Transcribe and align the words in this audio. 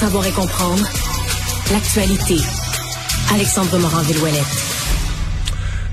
savoir 0.00 0.26
et 0.26 0.32
comprendre 0.32 0.82
l'actualité. 1.70 2.36
Alexandre 3.34 3.78
Morand-Villouellette. 3.78 4.79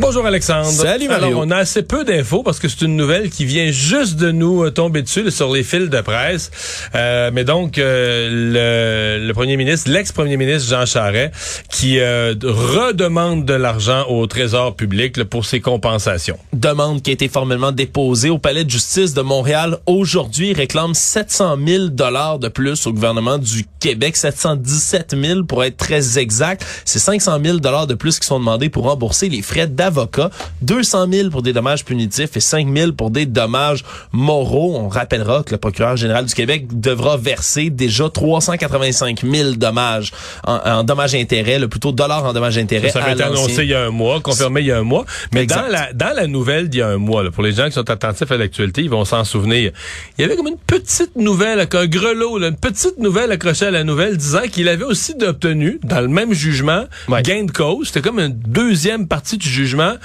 Bonjour 0.00 0.24
Alexandre. 0.24 0.68
Salut 0.68 1.08
Mario. 1.08 1.26
Alors, 1.26 1.42
on 1.44 1.50
a 1.50 1.56
assez 1.56 1.82
peu 1.82 2.04
d'infos 2.04 2.44
parce 2.44 2.60
que 2.60 2.68
c'est 2.68 2.82
une 2.82 2.94
nouvelle 2.94 3.30
qui 3.30 3.44
vient 3.44 3.72
juste 3.72 4.14
de 4.14 4.30
nous 4.30 4.62
euh, 4.62 4.70
tomber 4.70 5.02
dessus 5.02 5.28
sur 5.32 5.52
les 5.52 5.64
fils 5.64 5.90
de 5.90 6.00
presse. 6.00 6.52
Euh, 6.94 7.32
mais 7.34 7.42
donc, 7.42 7.78
euh, 7.78 9.18
le, 9.18 9.26
le, 9.26 9.34
premier 9.34 9.56
ministre, 9.56 9.90
l'ex-premier 9.90 10.36
ministre 10.36 10.70
Jean 10.70 10.86
Charest, 10.86 11.64
qui 11.68 11.98
euh, 11.98 12.32
redemande 12.44 13.44
de 13.44 13.54
l'argent 13.54 14.06
au 14.08 14.24
Trésor 14.28 14.76
public 14.76 15.16
là, 15.16 15.24
pour 15.24 15.44
ses 15.44 15.60
compensations. 15.60 16.38
Demande 16.52 17.02
qui 17.02 17.10
a 17.10 17.14
été 17.14 17.28
formellement 17.28 17.72
déposée 17.72 18.30
au 18.30 18.38
Palais 18.38 18.62
de 18.62 18.70
justice 18.70 19.14
de 19.14 19.22
Montréal 19.22 19.78
aujourd'hui. 19.86 20.52
Réclame 20.52 20.94
700 20.94 21.56
000 21.66 21.88
dollars 21.88 22.38
de 22.38 22.46
plus 22.46 22.86
au 22.86 22.92
gouvernement 22.92 23.38
du 23.38 23.66
Québec, 23.80 24.16
717 24.16 25.16
000 25.20 25.42
pour 25.42 25.64
être 25.64 25.76
très 25.76 26.20
exact. 26.20 26.64
C'est 26.84 27.00
500 27.00 27.40
000 27.42 27.58
dollars 27.58 27.88
de 27.88 27.94
plus 27.94 28.20
qui 28.20 28.28
sont 28.28 28.38
demandés 28.38 28.68
pour 28.68 28.84
rembourser 28.84 29.28
les 29.28 29.42
frais 29.42 29.66
d'avocat, 29.88 30.30
200 30.62 31.06
000 31.10 31.30
pour 31.30 31.42
des 31.42 31.52
dommages 31.52 31.84
punitifs 31.84 32.36
et 32.36 32.40
5 32.40 32.66
000 32.74 32.92
pour 32.92 33.10
des 33.10 33.26
dommages 33.26 33.84
moraux. 34.12 34.76
On 34.76 34.88
rappellera 34.88 35.42
que 35.42 35.52
le 35.52 35.58
procureur 35.58 35.96
général 35.96 36.26
du 36.26 36.34
Québec 36.34 36.66
devra 36.72 37.16
verser 37.16 37.70
déjà 37.70 38.08
385 38.10 39.24
000 39.24 39.52
dommages 39.52 40.12
en, 40.46 40.56
en 40.64 40.84
dommages 40.84 41.14
intérêts, 41.14 41.58
le 41.58 41.68
plutôt 41.68 41.92
dollars 41.92 42.24
en 42.24 42.32
dommages 42.32 42.58
intérêts. 42.58 42.90
Ça, 42.90 43.00
ça 43.00 43.06
a 43.06 43.12
été 43.12 43.22
annoncé 43.22 43.62
il 43.64 43.70
y 43.70 43.74
a 43.74 43.84
un 43.84 43.90
mois, 43.90 44.20
confirmé 44.20 44.60
il 44.60 44.66
y 44.66 44.72
a 44.72 44.78
un 44.78 44.82
mois. 44.82 45.04
Mais 45.32 45.42
Exact. 45.42 45.62
dans 45.62 45.68
la 45.72 45.92
dans 45.92 46.14
la 46.16 46.26
nouvelle 46.26 46.68
d'il 46.68 46.80
y 46.80 46.82
a 46.82 46.88
un 46.88 46.98
mois, 46.98 47.22
là, 47.22 47.30
pour 47.30 47.42
les 47.42 47.52
gens 47.52 47.66
qui 47.66 47.72
sont 47.72 47.88
attentifs 47.90 48.30
à 48.30 48.36
l'actualité, 48.36 48.82
ils 48.82 48.90
vont 48.90 49.04
s'en 49.04 49.24
souvenir. 49.24 49.72
Il 50.18 50.22
y 50.22 50.24
avait 50.24 50.36
comme 50.36 50.48
une 50.48 50.58
petite 50.58 51.16
nouvelle, 51.16 51.60
un 51.60 51.86
grelot, 51.86 52.38
là, 52.38 52.48
une 52.48 52.56
petite 52.56 52.98
nouvelle 52.98 53.30
accrochée 53.32 53.66
à 53.66 53.70
la 53.70 53.84
nouvelle 53.84 54.16
disant 54.16 54.42
qu'il 54.50 54.68
avait 54.68 54.84
aussi 54.84 55.14
obtenu, 55.22 55.78
dans 55.84 56.00
le 56.00 56.08
même 56.08 56.32
jugement, 56.32 56.84
Ouais. 57.08 57.22
gain 57.22 57.44
de 57.44 57.50
cause. 57.52 57.86
C'était 57.88 58.02
comme 58.02 58.18
une 58.18 58.32
deuxième 58.34 59.06
partie 59.06 59.36
du 59.38 59.48
jugement 59.48 59.67
jugement 59.68 59.98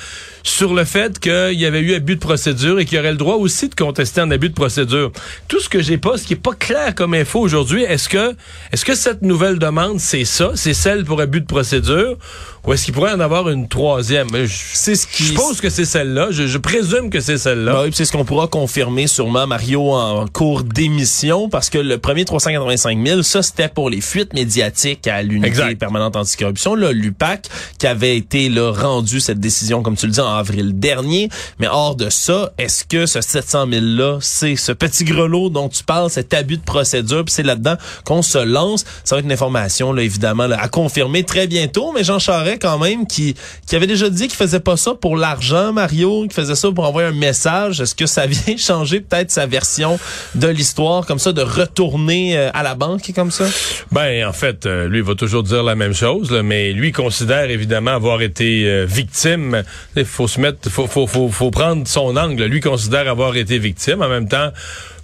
sur 0.44 0.74
le 0.74 0.84
fait 0.84 1.20
qu'il 1.20 1.54
y 1.60 1.66
avait 1.66 1.80
eu 1.80 1.94
abus 1.96 2.16
de 2.16 2.20
procédure 2.20 2.80
et 2.80 2.86
qu'il 2.86 3.00
aurait 3.00 3.12
le 3.12 3.18
droit 3.18 3.36
aussi 3.36 3.70
de 3.70 3.76
contester 3.76 4.20
un 4.22 4.30
abus 4.30 4.50
de 4.50 4.54
procédure. 4.54 5.12
Tout 5.48 5.60
ce 5.62 5.70
que 5.70 5.82
j'ai 5.82 5.98
pas, 5.98 6.18
ce 6.18 6.26
qui 6.26 6.34
est 6.34 6.36
pas 6.36 6.54
clair 6.54 6.94
comme 6.96 7.14
info 7.14 7.40
aujourd'hui, 7.40 7.84
est-ce 7.84 8.10
que 8.10 8.36
est-ce 8.72 8.84
que 8.86 8.94
cette 8.96 9.22
nouvelle 9.22 9.58
demande, 9.58 10.00
c'est 10.00 10.26
ça, 10.26 10.52
c'est 10.56 10.74
celle 10.74 11.06
pour 11.06 11.22
abus 11.22 11.42
de 11.42 11.46
procédure, 11.46 12.18
ou 12.66 12.74
est-ce 12.74 12.86
qu'il 12.86 12.94
pourrait 12.94 13.14
en 13.14 13.20
avoir 13.20 13.50
une 13.50 13.68
troisième? 13.68 14.28
Je- 14.34 14.48
C'est 14.74 14.96
ce 14.96 15.08
qui 15.08 15.24
je 15.24 15.30
suppose 15.30 15.62
que 15.62 15.70
c'est 15.70 15.86
celle-là. 15.86 16.28
Je, 16.32 16.48
je 16.48 16.58
présume 16.58 17.10
que 17.10 17.20
c'est 17.20 17.38
celle-là. 17.38 17.72
Ben 17.74 17.80
oui, 17.84 17.88
puis 17.88 17.96
c'est 17.96 18.06
ce 18.06 18.12
qu'on 18.12 18.26
pourra 18.26 18.48
confirmer 18.48 19.08
sûrement, 19.08 19.48
Mario, 19.48 19.92
en 19.92 20.28
cours 20.28 20.64
d'émission, 20.64 21.50
parce 21.50 21.70
que 21.70 21.78
le 21.78 21.98
premier 21.98 22.26
385 22.26 23.06
000, 23.06 23.22
ça, 23.24 23.42
c'était 23.42 23.68
pour 23.70 23.90
les 23.90 24.02
fuites 24.02 24.34
médiatiques 24.34 25.08
à 25.08 25.22
l'unité 25.24 25.76
permanente 25.76 26.16
anticorruption, 26.16 26.76
là, 26.76 26.92
l'UPAC, 26.92 27.48
qui 27.80 27.88
avait 27.88 28.16
été 28.18 28.50
là, 28.50 28.72
rendu 28.72 29.20
cette 29.20 29.40
décision, 29.40 29.82
comme 29.82 29.96
tu 29.98 30.06
le 30.06 30.12
dis, 30.12 30.20
en 30.20 30.33
avril 30.34 30.80
dernier. 30.80 31.30
Mais 31.59 31.67
hors 31.67 31.95
de 31.95 32.09
ça, 32.09 32.52
est-ce 32.58 32.84
que 32.84 33.06
ce 33.06 33.22
700 33.22 33.67
000-là, 33.67 34.17
c'est 34.22 34.56
ce 34.56 34.72
petit 34.72 35.03
grelot 35.03 35.50
dont 35.50 35.70
tu 35.70 35.84
parles, 35.84 36.09
cet 36.09 36.34
abus 36.34 36.58
de 36.58 36.64
procédure, 36.64 37.23
puis 37.23 37.34
c'est 37.34 37.44
là-dedans 37.44 37.75
qu'on 38.03 38.22
se 38.22 38.38
lance? 38.38 38.86
Ça 39.03 39.16
va 39.16 39.20
être 39.20 39.25
une 39.25 39.31
information, 39.31 39.94
là, 39.94 40.02
évidemment, 40.02 40.44
à 40.44 40.67
confirmer 40.67 41.23
très 41.23 41.48
bientôt, 41.48 41.92
mais 41.94 42.03
Jean 42.03 42.20
Charest, 42.20 42.62
quand 42.62 42.80
même, 42.80 43.06
qui, 43.08 43.36
qui 43.67 43.75
avait 43.75 43.88
déjà 43.88 44.09
dit 44.09 44.28
qu'il 44.28 44.36
faisait 44.36 44.59
pas 44.59 44.78
ça 44.78 44.94
pour 44.94 45.16
l'argent, 45.16 45.73
Mario, 45.73 46.23
qu'il 46.23 46.34
faisait 46.34 46.56
ça 46.56 46.72
pour 46.72 46.86
envoyer 46.86 47.09
un 47.09 47.14
message. 47.14 47.81
Est-ce 47.81 47.95
que 47.95 48.06
ça 48.06 48.25
vient 48.28 48.58
changer 48.58 49.02
peut-être 49.02 49.31
sa 49.31 49.45
version 49.45 50.00
de 50.36 50.47
l'histoire, 50.47 51.06
comme 51.06 51.20
ça, 51.20 51.31
de 51.34 51.42
retourner 51.42 52.38
euh, 52.38 52.50
à 52.53 52.64
la 52.64 52.75
banque 52.75 53.12
comme 53.14 53.31
ça? 53.31 53.45
Ben, 53.92 54.28
en 54.28 54.34
fait, 54.34 54.66
euh, 54.66 54.88
lui 54.88 55.03
il 55.03 55.08
va 55.08 55.16
toujours 55.16 55.44
dire 55.44 55.64
la 55.64 55.75
même 55.75 55.94
chose, 55.94 56.31
là, 56.31 56.44
mais 56.44 56.72
lui 56.72 56.94
considère 56.94 57.50
évidemment 57.50 57.92
avoir 57.92 58.22
été 58.22 58.64
euh, 58.66 58.86
victime. 58.86 59.63
Il 59.97 60.06
faut 60.06 60.22
se 60.28 60.39
mettre, 60.39 60.69
faut, 60.69 60.88
faut, 60.88 61.07
faut, 61.07 61.29
faut 61.29 61.51
prendre 61.51 61.88
son 61.88 62.16
angle. 62.17 62.44
Lui 62.45 62.59
considère 62.59 63.09
avoir 63.09 63.35
été 63.35 63.57
victime. 63.57 64.01
En 64.01 64.09
même 64.09 64.28
temps, 64.28 64.51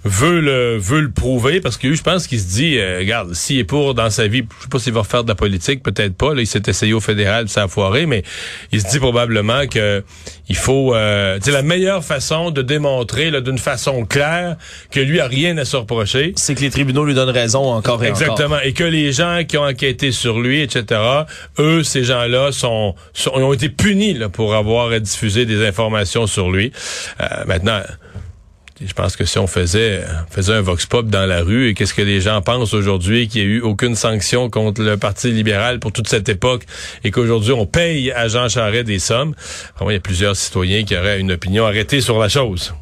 veut 0.04 0.40
le 0.40 0.76
veut 0.78 1.00
le 1.00 1.10
prouver 1.10 1.60
parce 1.60 1.76
que 1.76 1.86
lui, 1.86 1.96
je 1.96 2.02
pense 2.02 2.26
qu'il 2.26 2.40
se 2.40 2.48
dit, 2.48 2.78
euh, 2.78 2.98
regarde, 3.00 3.34
s'il 3.34 3.58
est 3.58 3.64
pour 3.64 3.94
dans 3.94 4.08
sa 4.10 4.26
vie, 4.28 4.44
je 4.58 4.62
sais 4.62 4.68
pas 4.68 4.78
s'il 4.78 4.92
va 4.94 5.00
refaire 5.00 5.24
de 5.24 5.28
la 5.28 5.34
politique, 5.34 5.82
peut-être 5.82 6.14
pas. 6.14 6.32
Là, 6.34 6.40
il 6.40 6.46
s'est 6.46 6.62
essayé 6.66 6.92
au 6.94 7.00
fédéral, 7.00 7.48
ça 7.48 7.64
a 7.64 7.68
foiré, 7.68 8.06
mais 8.06 8.22
il 8.72 8.80
se 8.80 8.88
dit 8.88 8.98
probablement 8.98 9.66
que 9.66 10.02
il 10.48 10.56
faut, 10.56 10.94
euh, 10.94 11.38
c'est 11.42 11.52
la 11.52 11.62
meilleure 11.62 12.02
façon 12.02 12.50
de 12.50 12.62
démontrer, 12.62 13.30
là, 13.30 13.40
d'une 13.40 13.58
façon 13.58 14.04
claire, 14.06 14.56
que 14.90 15.00
lui 15.00 15.20
a 15.20 15.26
rien 15.26 15.56
à 15.58 15.64
se 15.64 15.76
reprocher. 15.76 16.32
C'est 16.36 16.54
que 16.54 16.60
les 16.60 16.70
tribunaux 16.70 17.04
lui 17.04 17.14
donnent 17.14 17.28
raison 17.30 17.70
encore 17.72 18.02
et 18.02 18.08
Exactement. 18.08 18.58
Et 18.64 18.72
que 18.72 18.84
les 18.84 19.12
gens 19.12 19.42
qui 19.46 19.58
ont 19.58 19.64
enquêté 19.64 20.12
sur 20.12 20.40
lui, 20.40 20.60
etc., 20.62 21.00
eux, 21.58 21.82
ces 21.84 22.04
gens-là, 22.04 22.52
sont, 22.52 22.94
sont- 23.12 23.32
ont 23.34 23.52
été 23.52 23.68
punis 23.68 24.14
là, 24.14 24.28
pour 24.28 24.54
avoir 24.54 24.98
diffusé 25.00 25.44
des 25.46 25.64
informations 25.66 26.26
sur 26.26 26.50
lui. 26.50 26.72
Euh, 27.20 27.26
maintenant, 27.46 27.80
je 28.84 28.92
pense 28.94 29.16
que 29.16 29.24
si 29.24 29.38
on 29.38 29.46
faisait, 29.46 30.02
faisait 30.30 30.54
un 30.54 30.62
vox 30.62 30.86
pop 30.86 31.06
dans 31.06 31.26
la 31.26 31.42
rue, 31.42 31.68
et 31.68 31.74
qu'est-ce 31.74 31.94
que 31.94 32.02
les 32.02 32.20
gens 32.20 32.40
pensent 32.40 32.72
aujourd'hui, 32.72 33.28
qu'il 33.28 33.46
n'y 33.46 33.52
a 33.52 33.56
eu 33.56 33.60
aucune 33.60 33.94
sanction 33.94 34.48
contre 34.48 34.82
le 34.82 34.96
Parti 34.96 35.30
libéral 35.30 35.80
pour 35.80 35.92
toute 35.92 36.08
cette 36.08 36.28
époque, 36.28 36.64
et 37.04 37.10
qu'aujourd'hui 37.10 37.52
on 37.52 37.66
paye 37.66 38.10
à 38.12 38.28
Jean 38.28 38.48
Charest 38.48 38.86
des 38.86 38.98
sommes, 38.98 39.34
il 39.82 39.92
y 39.92 39.96
a 39.96 40.00
plusieurs 40.00 40.36
citoyens 40.36 40.84
qui 40.84 40.96
auraient 40.96 41.20
une 41.20 41.32
opinion 41.32 41.66
arrêtée 41.66 42.00
sur 42.00 42.18
la 42.18 42.28
chose. 42.28 42.72